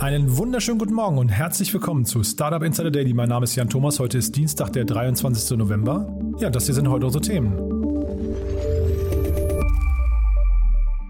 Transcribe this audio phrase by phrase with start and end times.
[0.00, 3.14] Einen wunderschönen guten Morgen und herzlich willkommen zu Startup Insider Daily.
[3.14, 3.98] Mein Name ist Jan Thomas.
[3.98, 5.58] Heute ist Dienstag, der 23.
[5.58, 6.16] November.
[6.38, 7.52] Ja, das hier sind heute unsere Themen.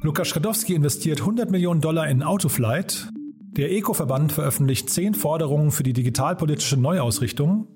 [0.01, 3.11] Lukas Skadowski investiert 100 Millionen Dollar in Autoflight.
[3.59, 7.69] Der Eco-Verband veröffentlicht 10 Forderungen für die digitalpolitische Neuausrichtung.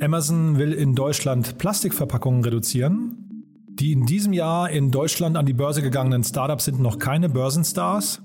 [0.00, 3.16] Amazon will in Deutschland Plastikverpackungen reduzieren.
[3.70, 8.20] Die in diesem Jahr in Deutschland an die Börse gegangenen Startups sind noch keine Börsenstars.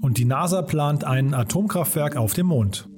[0.00, 2.88] Und die NASA plant ein Atomkraftwerk auf dem Mond.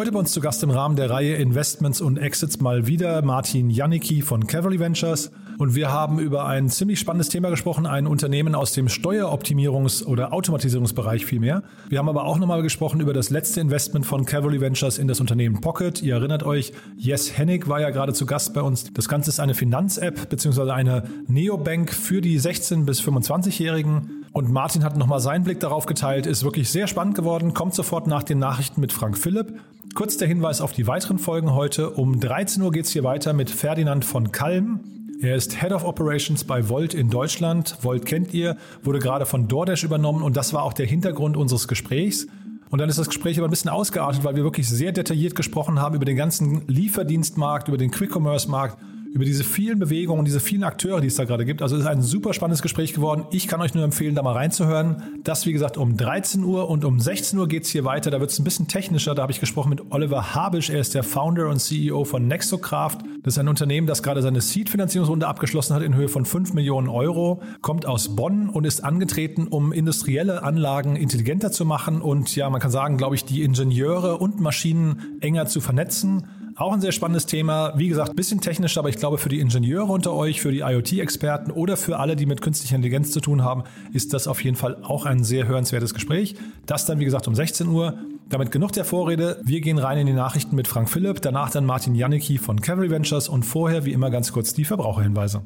[0.00, 3.68] Heute bei uns zu Gast im Rahmen der Reihe Investments und Exits mal wieder Martin
[3.68, 5.30] Janicki von Cavalry Ventures.
[5.58, 10.32] Und wir haben über ein ziemlich spannendes Thema gesprochen, ein Unternehmen aus dem Steueroptimierungs- oder
[10.32, 11.62] Automatisierungsbereich vielmehr.
[11.90, 15.20] Wir haben aber auch nochmal gesprochen über das letzte Investment von Cavalry Ventures in das
[15.20, 16.00] Unternehmen Pocket.
[16.00, 18.90] Ihr erinnert euch, Yes Hennig war ja gerade zu Gast bei uns.
[18.94, 20.70] Das Ganze ist eine Finanz-App bzw.
[20.70, 24.19] eine Neobank für die 16- bis 25-Jährigen.
[24.32, 28.06] Und Martin hat nochmal seinen Blick darauf geteilt, ist wirklich sehr spannend geworden, kommt sofort
[28.06, 29.58] nach den Nachrichten mit Frank Philipp.
[29.94, 31.90] Kurz der Hinweis auf die weiteren Folgen heute.
[31.90, 34.80] Um 13 Uhr geht es hier weiter mit Ferdinand von Kalm.
[35.20, 37.76] Er ist Head of Operations bei Volt in Deutschland.
[37.82, 41.66] Volt kennt ihr, wurde gerade von DoorDash übernommen und das war auch der Hintergrund unseres
[41.66, 42.28] Gesprächs.
[42.70, 45.80] Und dann ist das Gespräch aber ein bisschen ausgeartet, weil wir wirklich sehr detailliert gesprochen
[45.80, 48.78] haben über den ganzen Lieferdienstmarkt, über den Quick-Commerce-Markt
[49.12, 51.62] über diese vielen Bewegungen, diese vielen Akteure, die es da gerade gibt.
[51.62, 53.24] Also es ist ein super spannendes Gespräch geworden.
[53.30, 55.02] Ich kann euch nur empfehlen, da mal reinzuhören.
[55.24, 58.10] Das, wie gesagt, um 13 Uhr und um 16 Uhr geht's hier weiter.
[58.10, 59.14] Da wird es ein bisschen technischer.
[59.14, 60.70] Da habe ich gesprochen mit Oliver Habisch.
[60.70, 62.98] Er ist der Founder und CEO von Nexocraft.
[63.22, 66.88] Das ist ein Unternehmen, das gerade seine Seed-Finanzierungsrunde abgeschlossen hat in Höhe von 5 Millionen
[66.88, 72.48] Euro, kommt aus Bonn und ist angetreten, um industrielle Anlagen intelligenter zu machen und ja,
[72.48, 76.24] man kann sagen, glaube ich, die Ingenieure und Maschinen enger zu vernetzen.
[76.60, 77.72] Auch ein sehr spannendes Thema.
[77.76, 81.50] Wie gesagt, bisschen technisch, aber ich glaube, für die Ingenieure unter euch, für die IoT-Experten
[81.50, 84.76] oder für alle, die mit künstlicher Intelligenz zu tun haben, ist das auf jeden Fall
[84.82, 86.34] auch ein sehr hörenswertes Gespräch.
[86.66, 87.94] Das dann, wie gesagt, um 16 Uhr.
[88.28, 89.40] Damit genug der Vorrede.
[89.42, 92.90] Wir gehen rein in die Nachrichten mit Frank Philipp, danach dann Martin Janicki von Cavalry
[92.90, 95.40] Ventures und vorher, wie immer, ganz kurz die Verbraucherhinweise.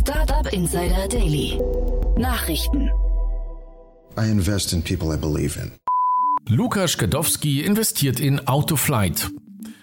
[0.00, 1.60] Startup Insider Daily.
[2.16, 2.90] Nachrichten.
[4.18, 5.72] I invest in people I believe in.
[6.48, 9.30] Lukas Gadowski investiert in Autoflight.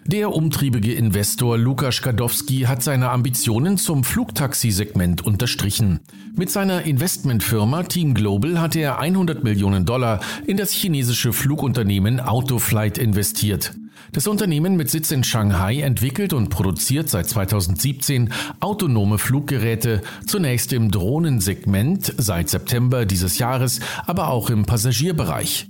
[0.06, 6.00] Der umtriebige Investor Lukas Gadowski hat seine Ambitionen zum Flugtaxi-Segment unterstrichen.
[6.36, 12.98] Mit seiner Investmentfirma Team Global hat er 100 Millionen Dollar in das chinesische Flugunternehmen Autoflight
[12.98, 13.74] investiert.
[14.14, 20.92] Das Unternehmen mit Sitz in Shanghai entwickelt und produziert seit 2017 autonome Fluggeräte, zunächst im
[20.92, 25.68] Drohnensegment seit September dieses Jahres, aber auch im Passagierbereich.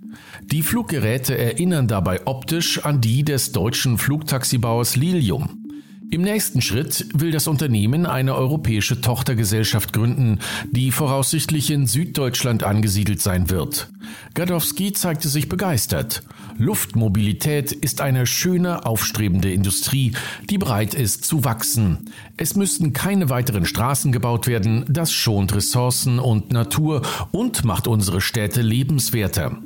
[0.52, 5.68] Die Fluggeräte erinnern dabei optisch an die des deutschen Flugtaxibauers Lilium.
[6.10, 10.40] Im nächsten Schritt will das Unternehmen eine europäische Tochtergesellschaft gründen,
[10.72, 13.90] die voraussichtlich in Süddeutschland angesiedelt sein wird.
[14.36, 16.24] Gadowski zeigte sich begeistert.
[16.58, 20.14] Luftmobilität ist eine schöne, aufstrebende Industrie,
[20.50, 22.10] die bereit ist zu wachsen.
[22.38, 28.22] Es müssten keine weiteren Straßen gebaut werden, das schont Ressourcen und Natur und macht unsere
[28.22, 29.62] Städte lebenswerter.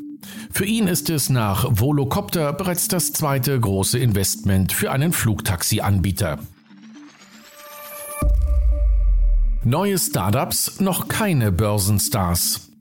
[0.52, 6.40] Für ihn ist es nach Volocopter bereits das zweite große Investment für einen Flugtaxi-Anbieter.
[9.64, 12.72] Neue Startups, noch keine Börsenstars.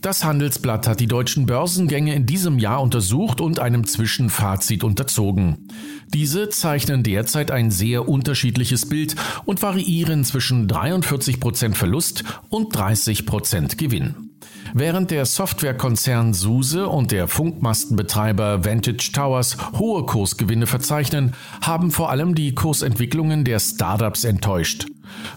[0.00, 5.68] Das Handelsblatt hat die deutschen Börsengänge in diesem Jahr untersucht und einem Zwischenfazit unterzogen.
[6.14, 14.27] Diese zeichnen derzeit ein sehr unterschiedliches Bild und variieren zwischen 43% Verlust und 30% Gewinn.
[14.74, 22.34] Während der Softwarekonzern SUSE und der Funkmastenbetreiber Vantage Towers hohe Kursgewinne verzeichnen, haben vor allem
[22.34, 24.86] die Kursentwicklungen der Startups enttäuscht.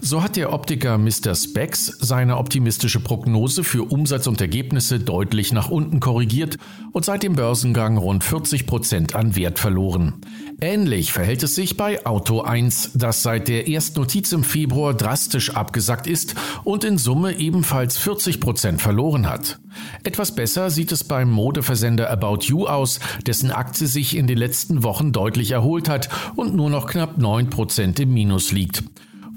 [0.02, 1.36] So hat der Optiker Mr.
[1.36, 6.58] Specs seine optimistische Prognose für Umsatz und Ergebnisse deutlich nach unten korrigiert
[6.92, 10.16] und seit dem Börsengang rund 40 Prozent an Wert verloren.
[10.60, 15.56] Ähnlich verhält es sich bei Auto 1, das seit der ersten Notiz im Februar drastisch
[15.56, 19.60] abgesackt ist und in Summe ebenfalls 40 Prozent verloren hat.
[20.04, 24.84] Etwas besser sieht es beim Modeversender About You aus, dessen Aktie sich in den letzten
[24.84, 28.84] Wochen deutlich erholt hat und nur noch knapp 9 Prozent im Minus liegt.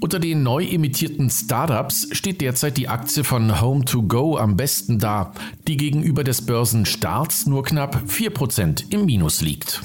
[0.05, 5.33] Unter den neu emittierten Startups steht derzeit die Aktie von Home2Go am besten da,
[5.67, 9.81] die gegenüber des Börsenstarts nur knapp 4% im Minus liegt.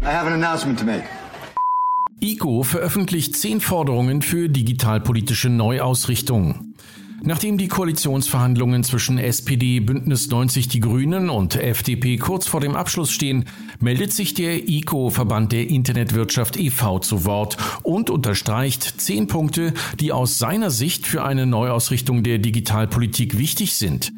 [0.00, 1.04] I have an announcement to make.
[2.20, 6.72] ICO veröffentlicht zehn Forderungen für digitalpolitische Neuausrichtung.
[7.24, 13.12] Nachdem die Koalitionsverhandlungen zwischen SPD, Bündnis 90 Die Grünen und FDP kurz vor dem Abschluss
[13.12, 13.44] stehen,
[13.78, 16.98] meldet sich der ICO Verband der Internetwirtschaft e.V.
[16.98, 23.38] zu Wort und unterstreicht zehn Punkte, die aus seiner Sicht für eine Neuausrichtung der Digitalpolitik
[23.38, 24.12] wichtig sind.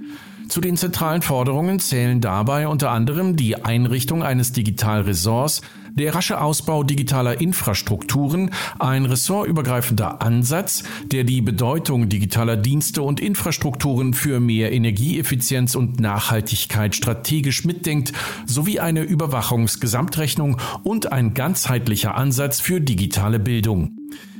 [0.48, 5.60] Zu den zentralen Forderungen zählen dabei unter anderem die Einrichtung eines Digitalressorts,
[5.94, 14.14] der rasche Ausbau digitaler Infrastrukturen, ein ressortübergreifender Ansatz, der die Bedeutung digitaler Dienste und Infrastrukturen
[14.14, 18.12] für mehr Energieeffizienz und Nachhaltigkeit strategisch mitdenkt,
[18.46, 23.93] sowie eine Überwachungsgesamtrechnung und ein ganzheitlicher Ansatz für digitale Bildung.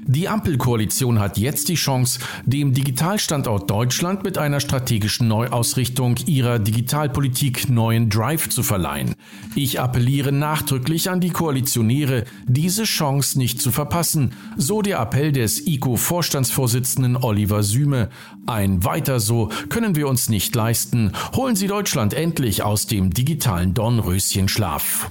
[0.07, 7.71] Die Ampelkoalition hat jetzt die Chance, dem Digitalstandort Deutschland mit einer strategischen Neuausrichtung ihrer Digitalpolitik
[7.71, 9.15] neuen Drive zu verleihen.
[9.55, 15.67] Ich appelliere nachdrücklich an die Koalitionäre, diese Chance nicht zu verpassen, so der Appell des
[15.67, 18.11] ICO-Vorstandsvorsitzenden Oliver Süme.
[18.47, 21.13] Ein weiter so können wir uns nicht leisten.
[21.35, 25.09] Holen Sie Deutschland endlich aus dem digitalen Dornröschenschlaf.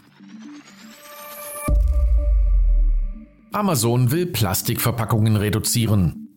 [3.53, 6.29] Amazon will Plastikverpackungen reduzieren.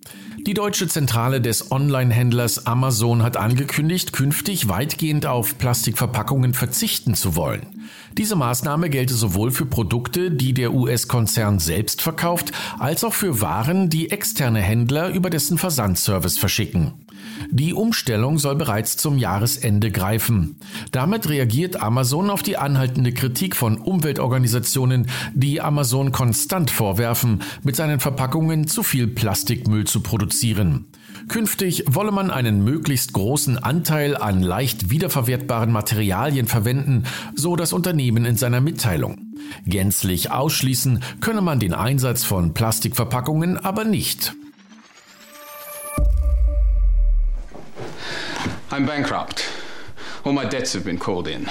[0.46, 7.88] Die deutsche Zentrale des Online-Händlers Amazon hat angekündigt, künftig weitgehend auf Plastikverpackungen verzichten zu wollen.
[8.16, 13.88] Diese Maßnahme gelte sowohl für Produkte, die der US-Konzern selbst verkauft, als auch für Waren,
[13.88, 17.05] die externe Händler über dessen Versandservice verschicken.
[17.50, 20.56] Die Umstellung soll bereits zum Jahresende greifen.
[20.92, 28.00] Damit reagiert Amazon auf die anhaltende Kritik von Umweltorganisationen, die Amazon konstant vorwerfen, mit seinen
[28.00, 30.86] Verpackungen zu viel Plastikmüll zu produzieren.
[31.28, 37.04] Künftig wolle man einen möglichst großen Anteil an leicht wiederverwertbaren Materialien verwenden,
[37.34, 39.34] so das Unternehmen in seiner Mitteilung.
[39.64, 44.34] Gänzlich ausschließen könne man den Einsatz von Plastikverpackungen aber nicht.
[48.76, 49.42] I'm bankrupt.
[50.22, 51.48] All my debts have been called in.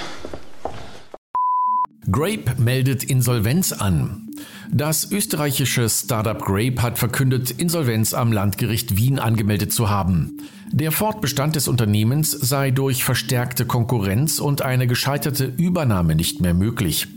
[2.08, 4.30] Grape meldet Insolvenz an.
[4.70, 10.38] Das österreichische Startup Grape hat verkündet, Insolvenz am Landgericht Wien angemeldet zu haben.
[10.72, 17.08] Der Fortbestand des Unternehmens sei durch verstärkte Konkurrenz und eine gescheiterte Übernahme nicht mehr möglich.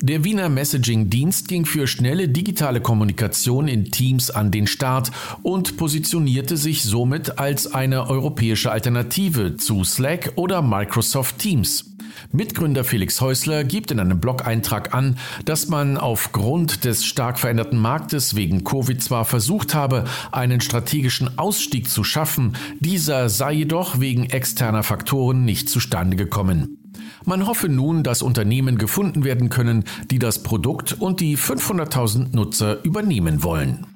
[0.00, 5.12] Der Wiener Messaging-Dienst ging für schnelle digitale Kommunikation in Teams an den Start
[5.42, 11.91] und positionierte sich somit als eine europäische Alternative zu Slack oder Microsoft Teams.
[12.30, 18.36] Mitgründer Felix Häusler gibt in einem Blog-Eintrag an, dass man aufgrund des stark veränderten Marktes
[18.36, 24.82] wegen Covid zwar versucht habe, einen strategischen Ausstieg zu schaffen, dieser sei jedoch wegen externer
[24.82, 26.78] Faktoren nicht zustande gekommen.
[27.24, 32.82] Man hoffe nun, dass Unternehmen gefunden werden können, die das Produkt und die 500.000 Nutzer
[32.84, 33.86] übernehmen wollen.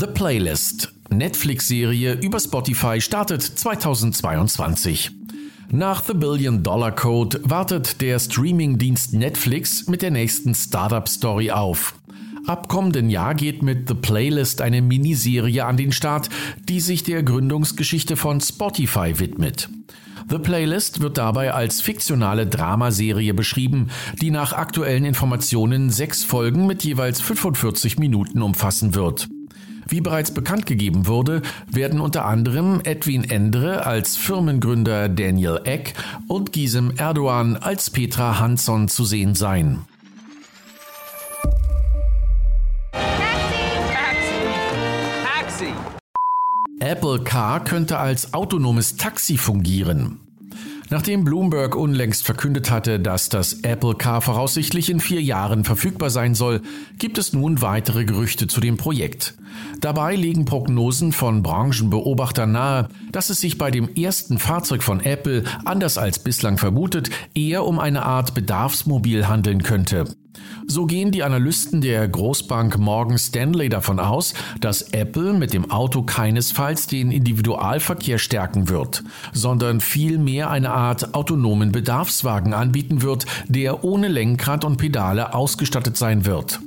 [0.00, 5.10] The Playlist, Netflix-Serie über Spotify, startet 2022.
[5.70, 11.94] Nach The Billion Dollar Code wartet der Streaming-Dienst Netflix mit der nächsten Startup-Story auf.
[12.46, 16.30] Ab kommenden Jahr geht mit The Playlist eine Miniserie an den Start,
[16.68, 19.68] die sich der Gründungsgeschichte von Spotify widmet.
[20.30, 23.88] The Playlist wird dabei als fiktionale Dramaserie beschrieben,
[24.20, 29.28] die nach aktuellen Informationen sechs Folgen mit jeweils 45 Minuten umfassen wird.
[29.88, 35.94] Wie bereits bekannt gegeben wurde, werden unter anderem Edwin Endre als Firmengründer Daniel Eck
[36.28, 39.80] und Gisem Erdogan als Petra Hansson zu sehen sein.
[46.80, 50.27] Apple Car könnte als autonomes Taxi fungieren.
[50.90, 56.34] Nachdem Bloomberg unlängst verkündet hatte, dass das Apple Car voraussichtlich in vier Jahren verfügbar sein
[56.34, 56.62] soll,
[56.98, 59.34] gibt es nun weitere Gerüchte zu dem Projekt.
[59.80, 65.44] Dabei legen Prognosen von Branchenbeobachtern nahe, dass es sich bei dem ersten Fahrzeug von Apple,
[65.64, 70.06] anders als bislang vermutet, eher um eine Art Bedarfsmobil handeln könnte.
[70.66, 76.02] So gehen die Analysten der Großbank Morgan Stanley davon aus, dass Apple mit dem Auto
[76.02, 79.02] keinesfalls den Individualverkehr stärken wird,
[79.32, 86.26] sondern vielmehr eine Art autonomen Bedarfswagen anbieten wird, der ohne Lenkrad und Pedale ausgestattet sein
[86.26, 86.60] wird.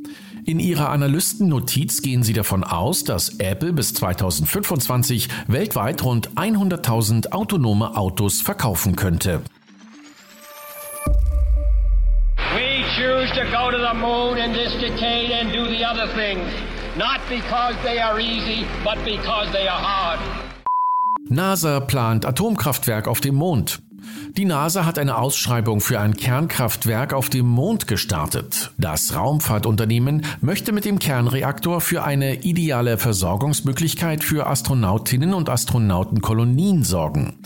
[0.43, 7.95] In ihrer Analystennotiz gehen sie davon aus, dass Apple bis 2025 weltweit rund 100.000 autonome
[7.95, 9.41] Autos verkaufen könnte.
[13.33, 16.45] To go to the moon in this decade and do the other things.
[16.97, 20.19] Not because they are easy, but because they are hard.
[21.29, 23.81] NASA plant Atomkraftwerk auf dem Mond.
[24.35, 28.71] Die NASA hat eine Ausschreibung für ein Kernkraftwerk auf dem Mond gestartet.
[28.77, 37.37] Das Raumfahrtunternehmen möchte mit dem Kernreaktor für eine ideale Versorgungsmöglichkeit für Astronautinnen und Astronautenkolonien sorgen.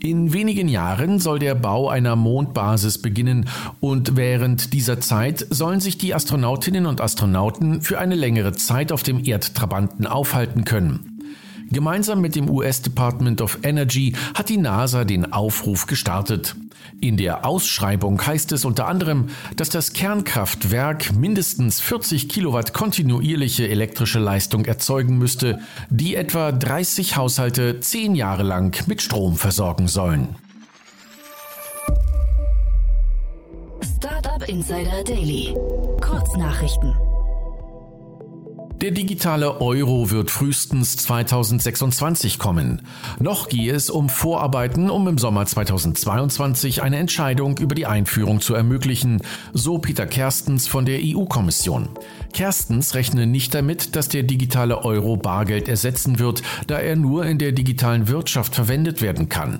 [0.00, 3.48] In wenigen Jahren soll der Bau einer Mondbasis beginnen
[3.80, 9.02] und während dieser Zeit sollen sich die Astronautinnen und Astronauten für eine längere Zeit auf
[9.02, 11.15] dem Erdtrabanten aufhalten können.
[11.70, 16.54] Gemeinsam mit dem US Department of Energy hat die NASA den Aufruf gestartet.
[17.00, 24.18] In der Ausschreibung heißt es unter anderem, dass das Kernkraftwerk mindestens 40 Kilowatt kontinuierliche elektrische
[24.18, 25.58] Leistung erzeugen müsste,
[25.90, 30.36] die etwa 30 Haushalte zehn Jahre lang mit Strom versorgen sollen.
[33.82, 35.54] Startup Insider Daily.
[36.00, 37.05] Kurznachrichten.
[38.82, 42.82] Der digitale Euro wird frühestens 2026 kommen.
[43.18, 48.54] Noch gehe es um Vorarbeiten, um im Sommer 2022 eine Entscheidung über die Einführung zu
[48.54, 49.22] ermöglichen,
[49.54, 51.88] so Peter Kerstens von der EU-Kommission.
[52.34, 57.38] Kerstens rechne nicht damit, dass der digitale Euro Bargeld ersetzen wird, da er nur in
[57.38, 59.58] der digitalen Wirtschaft verwendet werden kann.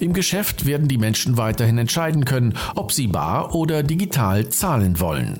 [0.00, 5.38] Im Geschäft werden die Menschen weiterhin entscheiden können, ob sie bar oder digital zahlen wollen.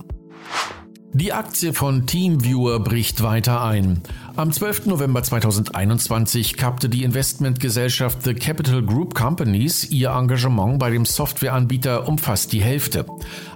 [1.18, 4.02] Die Aktie von TeamViewer bricht weiter ein.
[4.36, 4.84] Am 12.
[4.84, 12.18] November 2021 kappte die Investmentgesellschaft The Capital Group Companies ihr Engagement bei dem Softwareanbieter um
[12.18, 13.06] fast die Hälfte.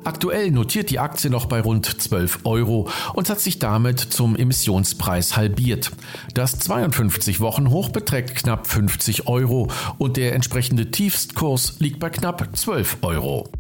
[0.05, 5.37] Aktuell notiert die Aktie noch bei rund 12 Euro und hat sich damit zum Emissionspreis
[5.37, 5.91] halbiert.
[6.33, 12.57] Das 52 Wochen Hoch beträgt knapp 50 Euro und der entsprechende Tiefstkurs liegt bei knapp
[12.57, 13.51] 12 Euro.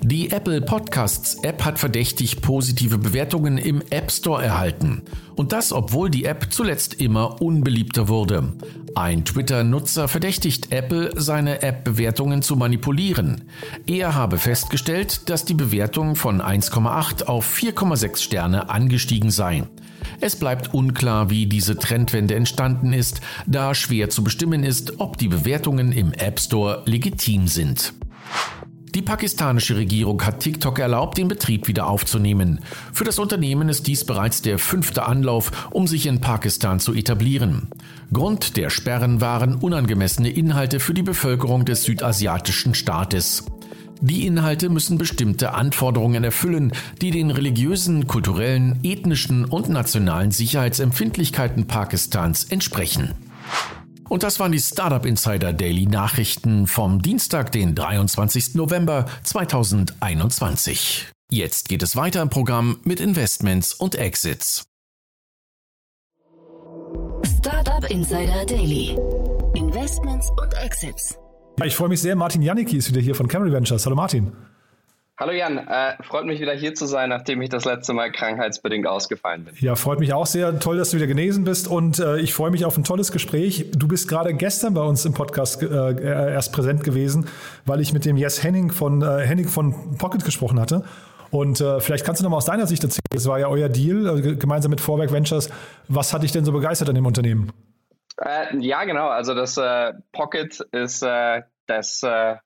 [0.00, 5.02] Die Apple Podcasts App hat verdächtig positive Bewertungen im App Store erhalten.
[5.34, 8.54] Und das, obwohl die App zuletzt immer unbeliebter wurde.
[8.94, 13.42] Ein Twitter-Nutzer verdächtigt Apple, seine App-Bewertungen zu manipulieren.
[13.86, 19.64] Er habe festgestellt, dass die Bewertung von 1,8 auf 4,6 Sterne angestiegen sei.
[20.20, 25.28] Es bleibt unklar, wie diese Trendwende entstanden ist, da schwer zu bestimmen ist, ob die
[25.28, 27.94] Bewertungen im App Store legitim sind.
[28.98, 32.58] Die pakistanische Regierung hat TikTok erlaubt, den Betrieb wieder aufzunehmen.
[32.92, 37.68] Für das Unternehmen ist dies bereits der fünfte Anlauf, um sich in Pakistan zu etablieren.
[38.12, 43.44] Grund der Sperren waren unangemessene Inhalte für die Bevölkerung des südasiatischen Staates.
[44.00, 52.42] Die Inhalte müssen bestimmte Anforderungen erfüllen, die den religiösen, kulturellen, ethnischen und nationalen Sicherheitsempfindlichkeiten Pakistans
[52.50, 53.14] entsprechen.
[54.08, 58.54] Und das waren die Startup Insider Daily Nachrichten vom Dienstag, den 23.
[58.54, 61.08] November 2021.
[61.30, 64.64] Jetzt geht es weiter im Programm mit Investments und Exits.
[67.38, 68.96] Startup Insider Daily.
[69.54, 71.18] Investments und Exits.
[71.62, 72.16] Ich freue mich sehr.
[72.16, 73.84] Martin Janicki ist wieder hier von Camry Ventures.
[73.84, 74.32] Hallo Martin.
[75.20, 78.86] Hallo Jan, äh, freut mich wieder hier zu sein, nachdem ich das letzte Mal krankheitsbedingt
[78.86, 79.54] ausgefallen bin.
[79.58, 80.60] Ja, freut mich auch sehr.
[80.60, 83.68] Toll, dass du wieder genesen bist und äh, ich freue mich auf ein tolles Gespräch.
[83.74, 87.26] Du bist gerade gestern bei uns im Podcast äh, erst präsent gewesen,
[87.66, 90.84] weil ich mit dem Jes Henning von, äh, Henning von Pocket gesprochen hatte.
[91.32, 93.68] Und äh, vielleicht kannst du noch mal aus deiner Sicht erzählen, das war ja euer
[93.68, 95.50] Deal, äh, gemeinsam mit Vorwerk Ventures.
[95.88, 97.52] Was hat dich denn so begeistert an dem Unternehmen?
[98.24, 99.08] Äh, ja, genau.
[99.08, 102.36] Also das äh, Pocket ist äh, das äh,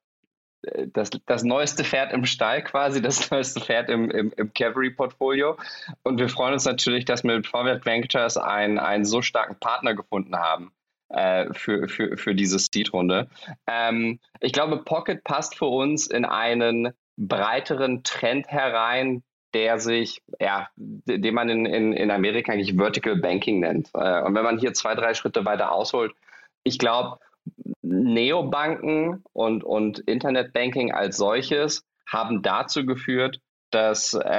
[0.92, 5.56] das, das neueste Pferd im Stall quasi, das neueste Pferd im, im, im Cavalry-Portfolio.
[6.02, 9.94] Und wir freuen uns natürlich, dass wir mit Forward Ventures einen, einen so starken Partner
[9.94, 10.72] gefunden haben
[11.08, 13.28] äh, für, für, für diese Seed-Runde.
[13.66, 19.22] Ähm, ich glaube, Pocket passt für uns in einen breiteren Trend herein,
[19.54, 23.90] der sich, ja, den man in, in, in Amerika eigentlich Vertical Banking nennt.
[23.94, 26.14] Äh, und wenn man hier zwei, drei Schritte weiter ausholt,
[26.64, 27.18] ich glaube,
[27.82, 34.38] Neobanken und, und Internetbanking als solches haben dazu geführt, dass äh,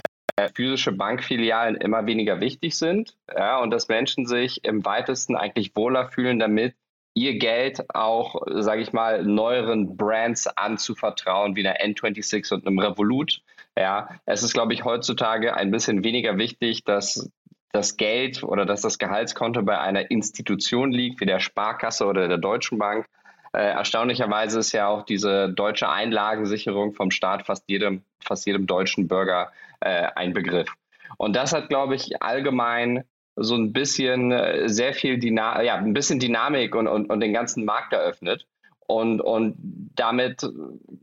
[0.55, 6.07] physische Bankfilialen immer weniger wichtig sind ja, und dass Menschen sich im weitesten eigentlich wohler
[6.07, 6.75] fühlen damit,
[7.15, 13.41] ihr Geld auch, sage ich mal, neueren Brands anzuvertrauen, wie einer N26 und einem Revolut.
[13.77, 17.29] Ja, es ist, glaube ich, heutzutage ein bisschen weniger wichtig, dass
[17.73, 22.37] das Geld oder dass das Gehaltskonto bei einer Institution liegt, wie der Sparkasse oder der
[22.37, 23.07] Deutschen Bank,
[23.51, 29.07] äh, erstaunlicherweise ist ja auch diese deutsche Einlagensicherung vom Staat fast jedem, fast jedem deutschen
[29.07, 29.51] Bürger
[29.81, 30.73] äh, ein Begriff.
[31.17, 33.03] Und das hat, glaube ich, allgemein
[33.35, 37.33] so ein bisschen äh, sehr viel Dyna ja, ein bisschen Dynamik und, und, und den
[37.33, 38.47] ganzen Markt eröffnet.
[38.87, 39.55] Und, und
[39.95, 40.45] damit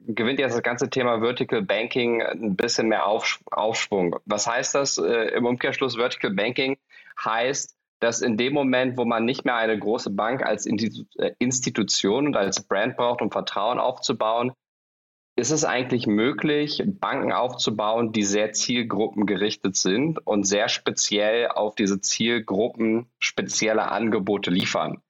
[0.06, 4.16] gewinnt jetzt das ganze Thema Vertical Banking ein bisschen mehr Auf, Aufschwung.
[4.26, 5.96] Was heißt das äh, im Umkehrschluss?
[5.96, 6.76] Vertical Banking
[7.24, 12.26] heißt, dass in dem Moment, wo man nicht mehr eine große Bank als äh, Institution
[12.26, 14.52] und als Brand braucht, um Vertrauen aufzubauen,
[15.36, 22.00] ist es eigentlich möglich, Banken aufzubauen, die sehr zielgruppengerichtet sind und sehr speziell auf diese
[22.00, 25.00] Zielgruppen spezielle Angebote liefern.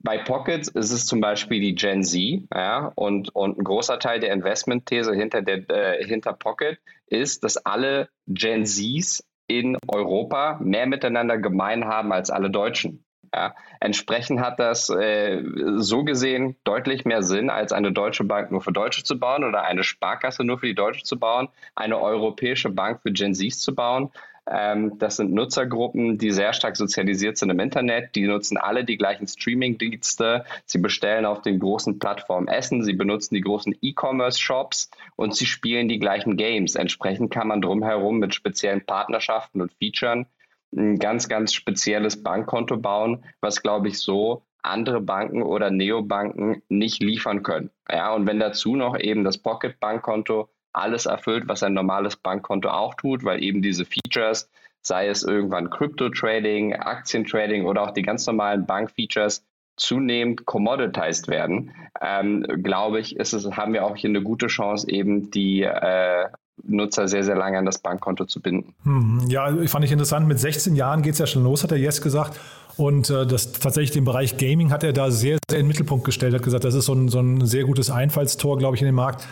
[0.00, 4.20] Bei Pockets ist es zum Beispiel die Gen Z, ja, und, und ein großer Teil
[4.20, 11.38] der Investmentthese hinter, äh, hinter Pocket ist, dass alle Gen Zs in Europa mehr miteinander
[11.38, 13.04] gemein haben als alle Deutschen.
[13.34, 15.42] Ja, entsprechend hat das äh,
[15.76, 19.64] so gesehen deutlich mehr Sinn, als eine deutsche Bank nur für Deutsche zu bauen oder
[19.64, 23.74] eine Sparkasse nur für die Deutsche zu bauen, eine europäische Bank für Gen Zs zu
[23.74, 24.10] bauen.
[24.50, 28.14] Ähm, das sind Nutzergruppen, die sehr stark sozialisiert sind im Internet.
[28.14, 30.44] Die nutzen alle die gleichen Streaming-Dienste.
[30.64, 32.82] Sie bestellen auf den großen Plattformen Essen.
[32.82, 36.74] Sie benutzen die großen E-Commerce-Shops und sie spielen die gleichen Games.
[36.74, 40.26] Entsprechend kann man drumherum mit speziellen Partnerschaften und Features
[40.74, 47.02] ein ganz, ganz spezielles Bankkonto bauen, was, glaube ich, so andere Banken oder Neobanken nicht
[47.02, 47.70] liefern können.
[47.90, 52.94] Ja, und wenn dazu noch eben das Pocket-Bankkonto alles erfüllt, was ein normales Bankkonto auch
[52.94, 54.50] tut, weil eben diese Features,
[54.82, 59.44] sei es irgendwann Crypto-Trading, Aktientrading oder auch die ganz normalen Bank-Features,
[59.76, 64.90] zunehmend commoditized werden, ähm, glaube ich, ist es, haben wir auch hier eine gute Chance,
[64.90, 66.26] eben die äh,
[66.64, 68.74] Nutzer sehr, sehr lange an das Bankkonto zu binden.
[68.82, 70.26] Hm, ja, fand ich interessant.
[70.26, 72.38] Mit 16 Jahren geht es ja schon los, hat der Yes gesagt.
[72.76, 76.04] Und äh, das tatsächlich den Bereich Gaming hat er da sehr, sehr in den Mittelpunkt
[76.04, 78.86] gestellt, hat gesagt, das ist so ein, so ein sehr gutes Einfallstor, glaube ich, in
[78.86, 79.26] den Markt.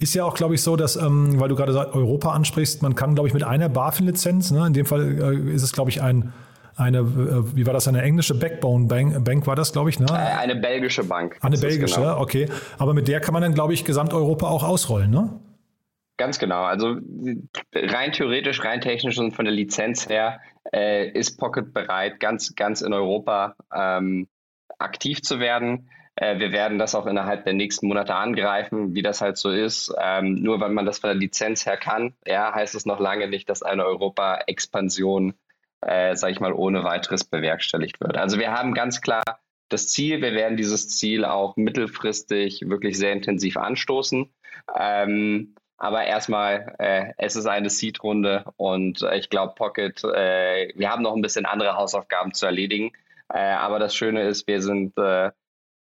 [0.00, 3.14] Ist ja auch, glaube ich, so, dass, ähm, weil du gerade Europa ansprichst, man kann,
[3.14, 6.32] glaube ich, mit einer BaFin-Lizenz, ne, in dem Fall äh, ist es, glaube ich, ein,
[6.76, 10.06] eine, äh, wie war das, eine englische Backbone Bank, Bank war das, glaube ich, ne?
[10.08, 11.36] Äh, eine belgische Bank.
[11.40, 12.20] Eine belgische, genau.
[12.20, 12.48] okay.
[12.78, 15.40] Aber mit der kann man dann, glaube ich, Gesamteuropa auch ausrollen, ne?
[16.16, 16.62] Ganz genau.
[16.62, 16.96] Also
[17.74, 20.40] rein theoretisch, rein technisch und von der Lizenz her
[20.72, 24.26] äh, ist Pocket bereit, ganz, ganz in Europa ähm,
[24.78, 25.88] aktiv zu werden.
[26.20, 29.94] Äh, wir werden das auch innerhalb der nächsten Monate angreifen, wie das halt so ist.
[30.02, 33.28] Ähm, nur weil man das von der Lizenz her kann, ja, heißt es noch lange
[33.28, 35.34] nicht, dass eine Europa-Expansion,
[35.80, 38.16] äh, sage ich mal, ohne weiteres bewerkstelligt wird.
[38.16, 39.22] Also wir haben ganz klar
[39.68, 44.28] das Ziel, wir werden dieses Ziel auch mittelfristig wirklich sehr intensiv anstoßen.
[44.76, 50.90] Ähm, aber erstmal, äh, es ist eine Seed-Runde und äh, ich glaube, Pocket, äh, wir
[50.90, 52.90] haben noch ein bisschen andere Hausaufgaben zu erledigen.
[53.32, 54.94] Äh, aber das Schöne ist, wir sind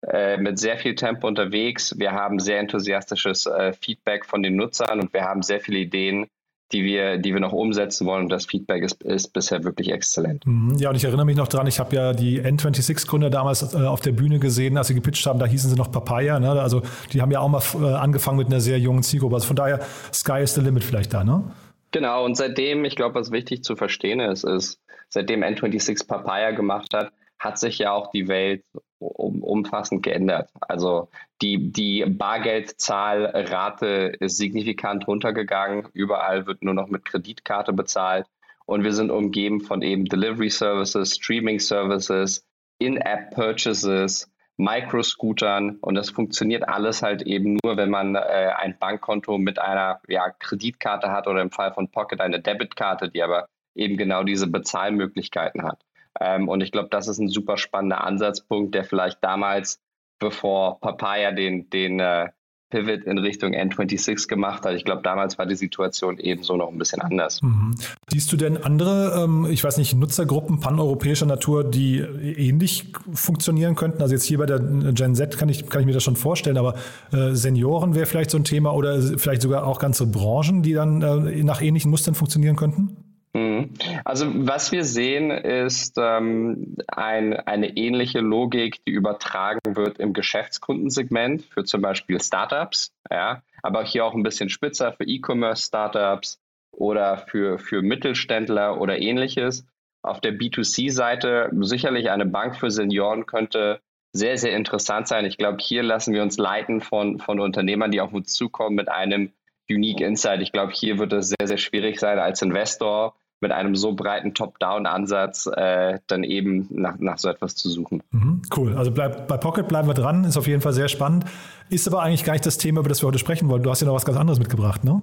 [0.01, 1.97] äh, äh, mit sehr viel Tempo unterwegs.
[1.97, 6.27] Wir haben sehr enthusiastisches Feedback von den Nutzern und wir haben sehr viele Ideen,
[6.71, 8.23] die wir, die wir noch umsetzen wollen.
[8.23, 10.45] Und das Feedback ist, ist bisher wirklich exzellent.
[10.45, 10.75] Mhm.
[10.77, 14.01] Ja, und ich erinnere mich noch dran, ich habe ja die N26-Gründer damals äh, auf
[14.01, 16.39] der Bühne gesehen, als sie gepitcht haben, da hießen sie noch Papaya.
[16.39, 16.49] Ne?
[16.51, 19.35] Also die haben ja auch mal äh, angefangen mit einer sehr jungen Zielgruppe.
[19.35, 19.79] Also von daher,
[20.13, 21.43] Sky is the limit vielleicht da, ne?
[21.91, 26.93] Genau, und seitdem, ich glaube, was wichtig zu verstehen ist, ist, seitdem N26 Papaya gemacht
[26.93, 28.63] hat, hat sich ja auch die Welt
[28.99, 30.51] um, umfassend geändert.
[30.61, 31.09] Also
[31.41, 35.87] die, die Bargeldzahlrate ist signifikant runtergegangen.
[35.93, 38.27] Überall wird nur noch mit Kreditkarte bezahlt.
[38.65, 42.45] Und wir sind umgeben von eben Delivery Services, Streaming Services,
[42.77, 45.77] In-App Purchases, Microscootern.
[45.81, 50.29] Und das funktioniert alles halt eben nur, wenn man äh, ein Bankkonto mit einer ja,
[50.29, 55.63] Kreditkarte hat oder im Fall von Pocket eine Debitkarte, die aber eben genau diese Bezahlmöglichkeiten
[55.63, 55.79] hat.
[56.19, 59.81] Ähm, und ich glaube, das ist ein super spannender Ansatzpunkt, der vielleicht damals,
[60.19, 62.29] bevor Papaya den, den äh,
[62.69, 64.75] Pivot in Richtung N26 gemacht hat.
[64.75, 67.41] Ich glaube, damals war die Situation ebenso noch ein bisschen anders.
[67.41, 67.75] Mhm.
[68.09, 74.01] Siehst du denn andere, ähm, ich weiß nicht, Nutzergruppen paneuropäischer Natur, die ähnlich funktionieren könnten?
[74.01, 76.57] Also jetzt hier bei der Gen Z kann ich, kann ich mir das schon vorstellen,
[76.57, 76.75] aber
[77.11, 81.01] äh, Senioren wäre vielleicht so ein Thema oder vielleicht sogar auch ganze Branchen, die dann
[81.01, 83.08] äh, nach ähnlichen Mustern funktionieren könnten?
[83.39, 83.69] Mhm.
[84.03, 91.45] Also was wir sehen, ist ähm, ein, eine ähnliche Logik, die übertragen wird im Geschäftskundensegment
[91.45, 96.39] für zum Beispiel Startups, ja, aber hier auch ein bisschen spitzer für E-Commerce-Startups
[96.71, 99.65] oder für, für Mittelständler oder ähnliches.
[100.01, 105.25] Auf der B2C-Seite sicherlich eine Bank für Senioren könnte sehr, sehr interessant sein.
[105.25, 108.89] Ich glaube, hier lassen wir uns leiten von, von Unternehmern, die auf uns zukommen mit
[108.89, 109.31] einem
[109.69, 110.41] Unique Insight.
[110.41, 114.33] Ich glaube, hier wird es sehr, sehr schwierig sein, als Investor mit einem so breiten
[114.33, 118.03] Top-Down-Ansatz äh, dann eben nach, nach so etwas zu suchen.
[118.11, 118.75] Mhm, cool.
[118.75, 121.25] Also bleib, bei Pocket bleiben wir dran, ist auf jeden Fall sehr spannend.
[121.69, 123.63] Ist aber eigentlich gar nicht das Thema, über das wir heute sprechen wollen.
[123.63, 125.01] Du hast ja noch was ganz anderes mitgebracht, ne?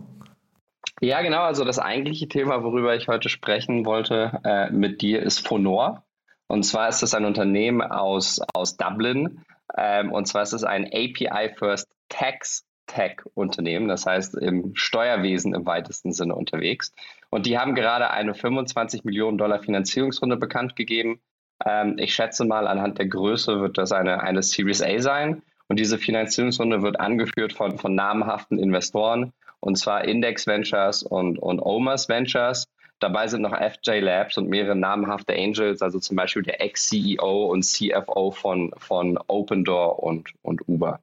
[1.01, 1.43] Ja, genau.
[1.43, 6.03] Also das eigentliche Thema, worüber ich heute sprechen wollte äh, mit dir, ist Fonor.
[6.49, 9.41] Und zwar ist das ein Unternehmen aus, aus Dublin,
[9.77, 16.13] Ähm, und zwar ist es ein API-First Tax Tech-Unternehmen, das heißt im Steuerwesen im weitesten
[16.13, 16.93] Sinne unterwegs.
[17.37, 21.21] Und die haben gerade eine 25 Millionen Dollar Finanzierungsrunde bekannt gegeben.
[21.67, 25.43] Ähm, ich schätze mal, anhand der Größe wird das eine, eine Series A sein.
[25.69, 31.61] Und diese Finanzierungsrunde wird angeführt von, von namhaften Investoren, und zwar Index Ventures und, und
[31.61, 32.69] OMAS Ventures.
[33.01, 37.65] Dabei sind noch FJ Labs und mehrere namhafte Angels, also zum Beispiel der Ex-CEO und
[37.65, 41.01] CFO von, von Opendoor und, und Uber.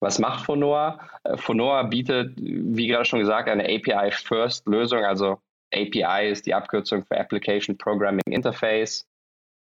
[0.00, 1.00] Was macht Fonoa?
[1.24, 5.04] Äh, Fonoa bietet, wie gerade schon gesagt, eine API-First-Lösung.
[5.04, 5.38] Also
[5.72, 9.06] API ist die Abkürzung für Application Programming Interface.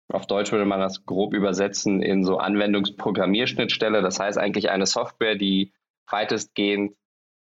[0.09, 4.03] Auf Deutsch würde man das grob übersetzen in so Anwendungsprogrammierschnittstelle.
[4.03, 5.73] Das heißt eigentlich eine Software, die
[6.11, 6.95] weitestgehend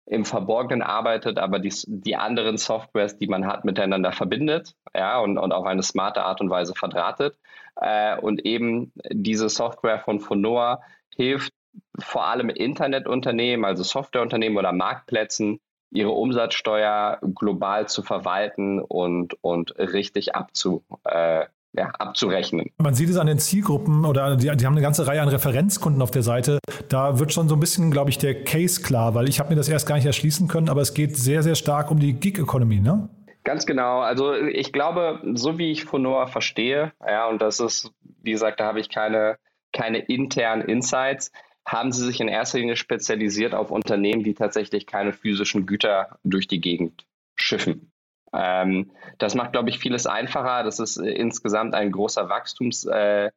[0.05, 5.37] im Verborgenen arbeitet, aber die, die anderen Softwares, die man hat, miteinander verbindet ja, und,
[5.37, 7.37] und auf eine smarte Art und Weise verdrahtet.
[7.75, 10.81] Äh, und eben diese Software von Fonoa
[11.15, 11.53] hilft
[11.99, 15.59] vor allem Internetunternehmen, also Softwareunternehmen oder Marktplätzen,
[15.91, 22.71] ihre Umsatzsteuer global zu verwalten und, und richtig abzu, äh, ja, abzurechnen.
[22.77, 26.01] Man sieht es an den Zielgruppen oder die, die, haben eine ganze Reihe an Referenzkunden
[26.01, 26.59] auf der Seite.
[26.89, 29.55] Da wird schon so ein bisschen, glaube ich, der Case klar, weil ich habe mir
[29.55, 32.79] das erst gar nicht erschließen können, aber es geht sehr, sehr stark um die Gig-Economy,
[32.79, 33.09] ne?
[33.43, 33.99] Ganz genau.
[33.99, 38.65] Also ich glaube, so wie ich Fonoa verstehe, ja, und das ist, wie gesagt, da
[38.65, 39.37] habe ich keine,
[39.71, 41.31] keine internen Insights,
[41.71, 46.47] haben sie sich in erster Linie spezialisiert auf Unternehmen, die tatsächlich keine physischen Güter durch
[46.47, 47.05] die Gegend
[47.35, 47.91] schiffen.
[48.33, 50.63] Ähm, das macht, glaube ich, vieles einfacher.
[50.63, 53.31] Das ist äh, insgesamt ein großer Wachstumssektor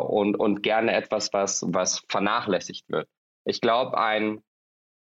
[0.00, 3.08] äh, und, und gerne etwas, was, was vernachlässigt wird.
[3.44, 4.42] Ich glaube, ein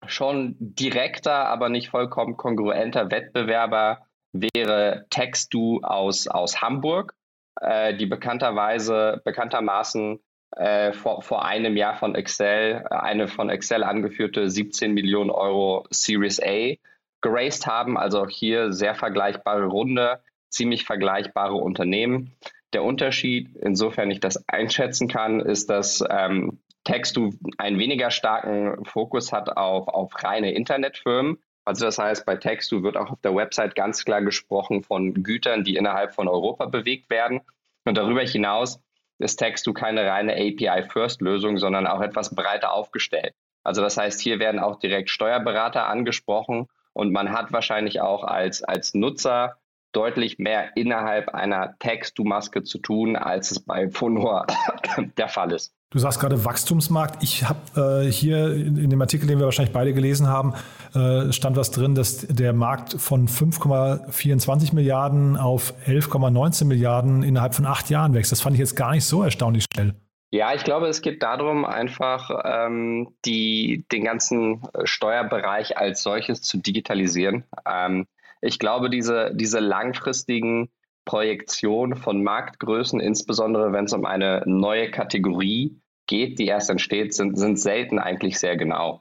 [0.06, 7.14] schon direkter, aber nicht vollkommen kongruenter Wettbewerber wäre Textu aus, aus Hamburg,
[7.60, 10.20] äh, die bekannterweise, bekanntermaßen
[10.56, 16.40] äh, vor, vor einem Jahr von Excel, eine von Excel angeführte 17 Millionen Euro Series
[16.42, 16.74] A
[17.20, 17.96] geraced haben.
[17.96, 22.36] Also auch hier sehr vergleichbare Runde, ziemlich vergleichbare Unternehmen.
[22.72, 29.32] Der Unterschied, insofern ich das einschätzen kann, ist, dass ähm, Textu einen weniger starken Fokus
[29.32, 31.38] hat auf, auf reine Internetfirmen.
[31.64, 35.64] Also das heißt, bei Textu wird auch auf der Website ganz klar gesprochen von Gütern,
[35.64, 37.40] die innerhalb von Europa bewegt werden.
[37.84, 38.80] Und darüber hinaus
[39.22, 43.34] ist Textu keine reine API-First-Lösung, sondern auch etwas breiter aufgestellt.
[43.64, 48.62] Also das heißt, hier werden auch direkt Steuerberater angesprochen und man hat wahrscheinlich auch als,
[48.62, 49.58] als Nutzer
[49.92, 54.46] deutlich mehr innerhalb einer Text-to-Maske zu tun, als es bei Fonor
[55.16, 55.74] der Fall ist.
[55.92, 57.22] Du sagst gerade Wachstumsmarkt.
[57.22, 60.54] Ich habe äh, hier in, in, dem Artikel, den wir wahrscheinlich beide gelesen haben,
[60.94, 67.66] äh, stand was drin, dass der Markt von 5,24 Milliarden auf 11,19 Milliarden innerhalb von
[67.66, 68.32] acht Jahren wächst.
[68.32, 69.94] Das fand ich jetzt gar nicht so erstaunlich schnell.
[70.30, 76.56] Ja, ich glaube, es geht darum, einfach ähm, die, den ganzen Steuerbereich als solches zu
[76.56, 77.44] digitalisieren.
[77.70, 78.06] Ähm,
[78.40, 80.70] ich glaube, diese, diese langfristigen
[81.04, 87.38] Projektionen von Marktgrößen, insbesondere wenn es um eine neue Kategorie geht, die erst entsteht, sind,
[87.38, 89.00] sind selten eigentlich sehr genau.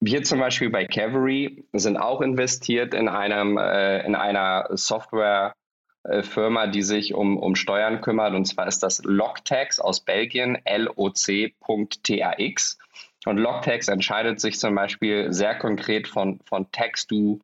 [0.00, 5.54] Wir zum Beispiel bei Cavalry sind auch investiert in, einem, äh, in einer Software,
[6.04, 6.22] äh,
[6.72, 8.34] die sich um, um Steuern kümmert.
[8.34, 11.18] Und zwar ist das Logtax aus Belgien, loc.tax.
[13.26, 17.40] Und Logtax entscheidet sich zum Beispiel sehr konkret von, von Textu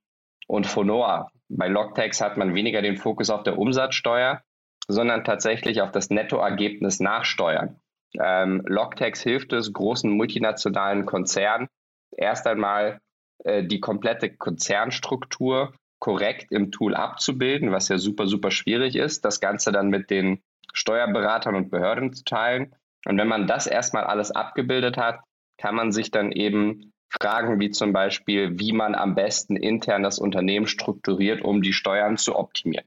[0.46, 1.30] und Fonoa.
[1.48, 4.42] Bei Logtax hat man weniger den Fokus auf der Umsatzsteuer,
[4.88, 7.78] sondern tatsächlich auf das Nettoergebnis nach Steuern.
[8.22, 11.68] Ähm, Logtax hilft es großen multinationalen Konzernen
[12.16, 13.00] erst einmal
[13.44, 19.40] äh, die komplette Konzernstruktur korrekt im Tool abzubilden, was ja super, super schwierig ist, das
[19.40, 22.74] Ganze dann mit den Steuerberatern und Behörden zu teilen.
[23.06, 25.20] Und wenn man das erstmal alles abgebildet hat,
[25.58, 30.18] kann man sich dann eben Fragen wie zum Beispiel, wie man am besten intern das
[30.18, 32.86] Unternehmen strukturiert, um die Steuern zu optimieren.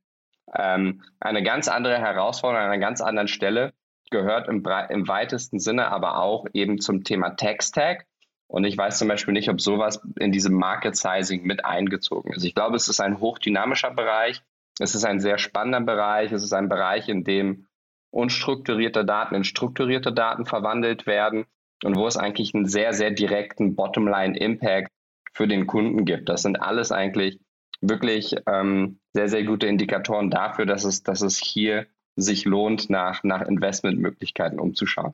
[0.53, 3.73] Ähm, eine ganz andere Herausforderung an einer ganz anderen Stelle
[4.09, 8.05] gehört im, im weitesten Sinne aber auch eben zum Thema Tech-Stack.
[8.47, 12.43] Und ich weiß zum Beispiel nicht, ob sowas in diesem Market Sizing mit eingezogen ist.
[12.43, 14.41] Ich glaube, es ist ein hochdynamischer Bereich.
[14.79, 16.31] Es ist ein sehr spannender Bereich.
[16.31, 17.67] Es ist ein Bereich, in dem
[18.11, 21.45] unstrukturierte Daten in strukturierte Daten verwandelt werden
[21.83, 24.89] und wo es eigentlich einen sehr, sehr direkten Bottomline-Impact
[25.33, 26.27] für den Kunden gibt.
[26.27, 27.39] Das sind alles eigentlich
[27.81, 31.85] wirklich ähm, sehr, sehr gute Indikatoren dafür, dass es, dass es hier
[32.21, 35.13] sich lohnt, nach, nach Investmentmöglichkeiten umzuschauen.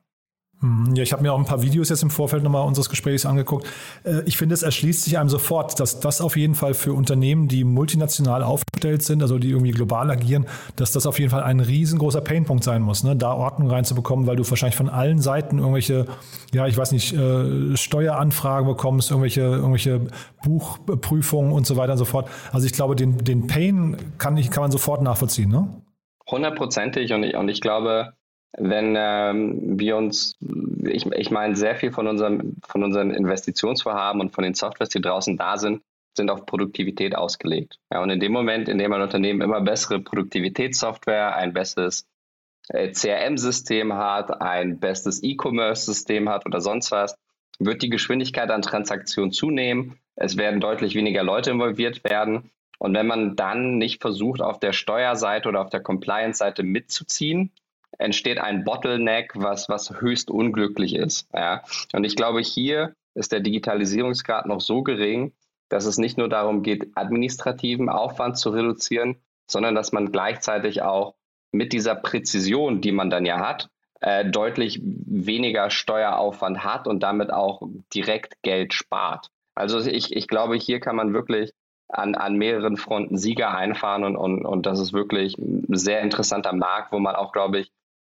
[0.60, 0.94] Mhm.
[0.94, 3.66] Ja, ich habe mir auch ein paar Videos jetzt im Vorfeld nochmal unseres Gesprächs angeguckt.
[4.04, 7.48] Äh, ich finde, es erschließt sich einem sofort, dass das auf jeden Fall für Unternehmen,
[7.48, 11.60] die multinational aufgestellt sind, also die irgendwie global agieren, dass das auf jeden Fall ein
[11.60, 13.16] riesengroßer Painpunkt sein muss, ne?
[13.16, 16.06] da Ordnung reinzubekommen, weil du wahrscheinlich von allen Seiten irgendwelche,
[16.54, 20.06] ja, ich weiß nicht, äh, Steueranfragen bekommst, irgendwelche, irgendwelche
[20.42, 22.30] Buchprüfungen und so weiter und so fort.
[22.52, 25.68] Also ich glaube, den, den Pain kann, ich, kann man sofort nachvollziehen, ne?
[26.30, 28.14] Hundertprozentig und ich, und ich glaube,
[28.58, 30.36] wenn ähm, wir uns,
[30.84, 35.00] ich, ich meine, sehr viel von, unserem, von unseren Investitionsvorhaben und von den Softwares, die
[35.00, 35.82] draußen da sind,
[36.16, 37.78] sind auf Produktivität ausgelegt.
[37.92, 42.06] Ja, und in dem Moment, in dem ein Unternehmen immer bessere Produktivitätssoftware, ein besseres
[42.68, 47.16] äh, CRM-System hat, ein bestes E-Commerce-System hat oder sonst was,
[47.58, 49.98] wird die Geschwindigkeit an Transaktionen zunehmen.
[50.14, 52.50] Es werden deutlich weniger Leute involviert werden.
[52.78, 57.52] Und wenn man dann nicht versucht, auf der Steuerseite oder auf der Compliance-Seite mitzuziehen,
[57.98, 61.28] entsteht ein Bottleneck, was, was höchst unglücklich ist.
[61.32, 61.62] Ja.
[61.92, 65.32] Und ich glaube, hier ist der Digitalisierungsgrad noch so gering,
[65.68, 71.14] dass es nicht nur darum geht, administrativen Aufwand zu reduzieren, sondern dass man gleichzeitig auch
[71.52, 77.32] mit dieser Präzision, die man dann ja hat, äh, deutlich weniger Steueraufwand hat und damit
[77.32, 77.62] auch
[77.94, 79.30] direkt Geld spart.
[79.54, 81.52] Also ich, ich glaube, hier kann man wirklich
[81.88, 86.52] an, an mehreren Fronten Sieger einfahren und, und, und das ist wirklich ein sehr interessanter
[86.52, 87.72] Markt, wo man auch, glaube ich,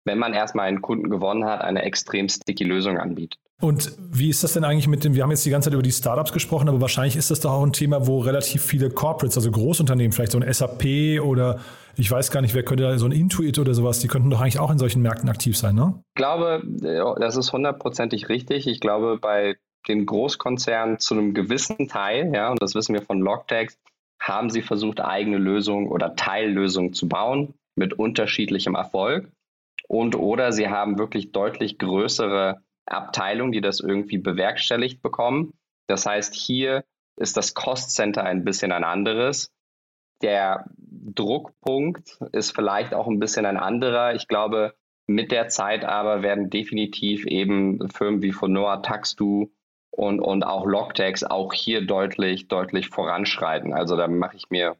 [0.05, 3.39] wenn man erstmal einen Kunden gewonnen hat, eine extrem sticky Lösung anbietet.
[3.61, 5.83] Und wie ist das denn eigentlich mit dem, wir haben jetzt die ganze Zeit über
[5.83, 9.37] die Startups gesprochen, aber wahrscheinlich ist das doch auch ein Thema, wo relativ viele Corporates,
[9.37, 11.59] also Großunternehmen, vielleicht so ein SAP oder
[11.97, 14.39] ich weiß gar nicht, wer könnte da, so ein Intuit oder sowas, die könnten doch
[14.39, 16.01] eigentlich auch in solchen Märkten aktiv sein, ne?
[16.15, 16.63] Ich glaube,
[17.19, 18.65] das ist hundertprozentig richtig.
[18.65, 23.19] Ich glaube, bei den Großkonzernen zu einem gewissen Teil, ja, und das wissen wir von
[23.19, 23.79] Logtext,
[24.21, 29.31] haben sie versucht, eigene Lösungen oder Teillösungen zu bauen mit unterschiedlichem Erfolg.
[29.87, 35.53] Und oder sie haben wirklich deutlich größere Abteilungen, die das irgendwie bewerkstelligt bekommen.
[35.87, 36.83] Das heißt, hier
[37.17, 39.51] ist das Cost Center ein bisschen ein anderes.
[40.21, 44.13] Der Druckpunkt ist vielleicht auch ein bisschen ein anderer.
[44.15, 44.75] Ich glaube,
[45.07, 49.49] mit der Zeit aber werden definitiv eben Firmen wie Fonoa, Taxdu
[49.91, 53.73] und, und auch Logtex auch hier deutlich, deutlich voranschreiten.
[53.73, 54.75] Also da mache ich mir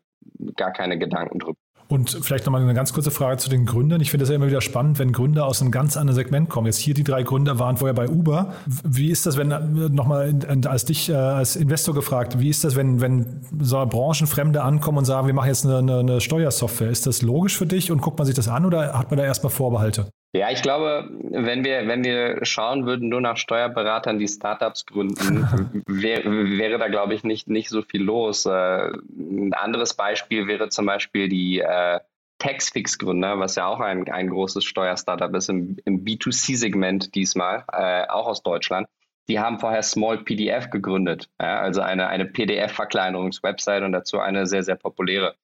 [0.56, 1.58] gar keine Gedanken drüber.
[1.92, 4.00] Und vielleicht nochmal eine ganz kurze Frage zu den Gründern.
[4.00, 6.68] Ich finde es ja immer wieder spannend, wenn Gründer aus einem ganz anderen Segment kommen.
[6.68, 8.54] Jetzt hier die drei Gründer waren vorher bei Uber.
[8.84, 9.48] Wie ist das, wenn,
[9.96, 10.36] nochmal
[10.68, 15.06] als dich äh, als Investor gefragt, wie ist das, wenn, wenn so Branchenfremde ankommen und
[15.06, 16.92] sagen, wir machen jetzt eine, eine, eine Steuersoftware?
[16.92, 19.24] Ist das logisch für dich und guckt man sich das an oder hat man da
[19.26, 20.12] erstmal Vorbehalte?
[20.32, 25.84] Ja, ich glaube, wenn wir, wenn wir schauen würden, nur nach Steuerberatern, die Startups gründen,
[25.88, 28.46] wär, wäre da, glaube ich, nicht, nicht so viel los.
[28.46, 32.00] Äh, ein anderes Beispiel wäre zum Beispiel die äh,
[32.38, 38.28] Taxfix-Gründer, was ja auch ein, ein großes Steuerstartup ist, im, im B2C-Segment diesmal, äh, auch
[38.28, 38.88] aus Deutschland.
[39.30, 44.64] Die haben vorher Small PDF gegründet, ja, also eine, eine PDF-Verkleinerungswebsite und dazu eine sehr,
[44.64, 45.36] sehr populäre.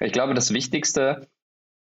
[0.00, 1.28] Ich glaube, das Wichtigste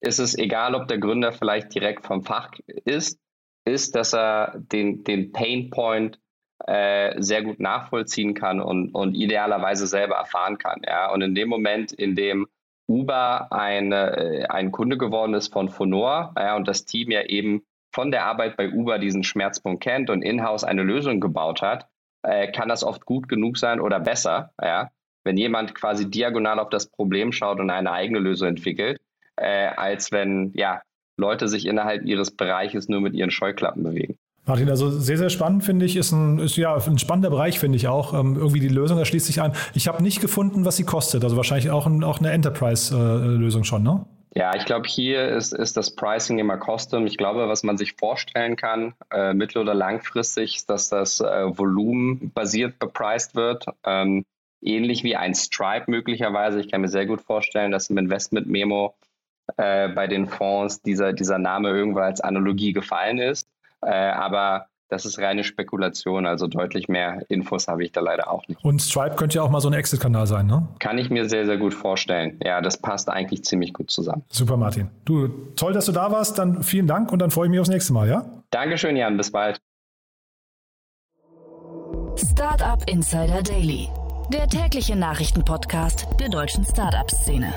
[0.02, 2.52] ist es egal, ob der Gründer vielleicht direkt vom Fach
[2.86, 3.20] ist,
[3.66, 6.20] ist, dass er den, den Pain Point
[6.66, 10.82] äh, sehr gut nachvollziehen kann und, und idealerweise selber erfahren kann.
[10.86, 11.12] Ja?
[11.12, 12.48] Und in dem Moment, in dem
[12.88, 17.64] Uber eine, äh, ein Kunde geworden ist von Fonor ja, und das Team ja eben
[17.94, 21.88] von der Arbeit bei Uber diesen Schmerzpunkt kennt und in-house eine Lösung gebaut hat,
[22.24, 24.90] äh, kann das oft gut genug sein oder besser, ja?
[25.24, 29.00] wenn jemand quasi diagonal auf das Problem schaut und eine eigene Lösung entwickelt
[29.42, 30.82] äh, als wenn ja,
[31.18, 34.18] Leute sich innerhalb ihres Bereiches nur mit ihren Scheuklappen bewegen.
[34.46, 37.76] Martin, also sehr, sehr spannend finde ich, ist ein, ist ja ein spannender Bereich, finde
[37.76, 38.14] ich auch.
[38.14, 39.54] Ähm, irgendwie die Lösung erschließt sich ein.
[39.76, 41.24] Ich habe nicht gefunden, was sie kostet.
[41.24, 44.06] Also wahrscheinlich auch, ein, auch eine Enterprise-Lösung schon, ne?
[44.34, 47.06] Ja, ich glaube, hier ist, ist das Pricing immer Custom.
[47.06, 51.58] Ich glaube, was man sich vorstellen kann, äh, mittel- oder langfristig, ist, dass das äh,
[51.58, 53.66] Volumen basiert bepreist wird.
[53.86, 54.24] Ähm,
[54.62, 56.62] ähnlich wie ein Stripe möglicherweise.
[56.62, 58.96] Ich kann mir sehr gut vorstellen, dass im Investment Memo
[59.58, 63.48] äh, bei den Fonds dieser, dieser Name irgendwo als Analogie gefallen ist.
[63.82, 68.46] Äh, aber das ist reine Spekulation, also deutlich mehr Infos habe ich da leider auch
[68.50, 68.64] nicht.
[68.64, 70.68] Und Stripe könnte ja auch mal so ein Exit-Kanal sein, ne?
[70.80, 72.38] Kann ich mir sehr, sehr gut vorstellen.
[72.44, 74.24] Ja, das passt eigentlich ziemlich gut zusammen.
[74.28, 74.90] Super, Martin.
[75.06, 76.38] Du, toll, dass du da warst.
[76.38, 78.26] Dann vielen Dank und dann freue ich mich aufs nächste Mal, ja?
[78.50, 79.16] Dankeschön, Jan.
[79.16, 79.62] Bis bald.
[82.18, 83.88] Startup Insider Daily,
[84.34, 87.54] der tägliche Nachrichtenpodcast der deutschen Startup-Szene.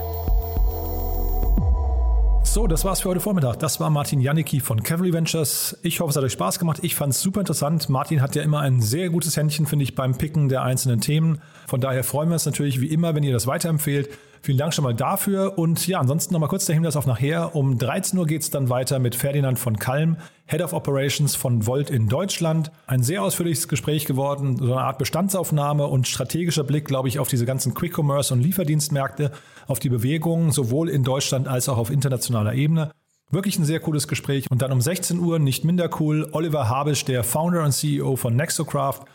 [2.55, 3.59] So, das war's für heute Vormittag.
[3.59, 5.77] Das war Martin Janicki von Cavalry Ventures.
[5.83, 6.79] Ich hoffe, es hat euch Spaß gemacht.
[6.83, 7.89] Ich fand es super interessant.
[7.89, 11.41] Martin hat ja immer ein sehr gutes Händchen, finde ich, beim Picken der einzelnen Themen.
[11.67, 14.09] Von daher freuen wir uns natürlich wie immer, wenn ihr das weiterempfehlt.
[14.45, 15.57] Vielen Dank schon mal dafür.
[15.57, 17.57] Und ja, ansonsten nochmal kurz der Hinweis auf nachher.
[17.57, 21.67] Um 13 Uhr geht es dann weiter mit Ferdinand von Kalm, Head of Operations von
[21.67, 22.71] Volt in Deutschland.
[22.87, 27.29] Ein sehr ausführliches Gespräch geworden, so eine Art Bestandsaufnahme und strategischer Blick, glaube ich, auf
[27.29, 29.33] diese ganzen Quick-Commerce und Lieferdienstmärkte,
[29.67, 32.91] auf die Bewegungen sowohl in Deutschland als auch auf internationaler Ebene.
[33.31, 34.51] Wirklich ein sehr cooles Gespräch.
[34.51, 38.37] Und dann um 16 Uhr, nicht minder cool, Oliver Habisch, der Founder und CEO von
[38.37, 39.07] Nexocraft,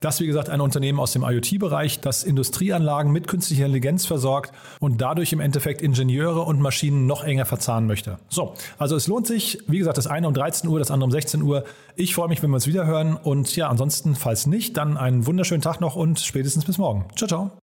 [0.00, 5.00] das, wie gesagt, ein Unternehmen aus dem IoT-Bereich, das Industrieanlagen mit künstlicher Intelligenz versorgt und
[5.00, 8.18] dadurch im Endeffekt Ingenieure und Maschinen noch enger verzahnen möchte.
[8.28, 9.58] So, also es lohnt sich.
[9.66, 11.64] Wie gesagt, das eine um 13 Uhr, das andere um 16 Uhr.
[11.96, 13.16] Ich freue mich, wenn wir uns wiederhören.
[13.16, 17.06] Und ja, ansonsten, falls nicht, dann einen wunderschönen Tag noch und spätestens bis morgen.
[17.16, 17.65] Ciao, ciao.